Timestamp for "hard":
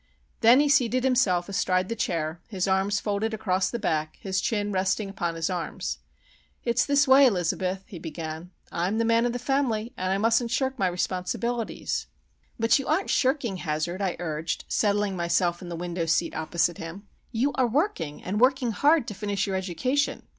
18.71-19.07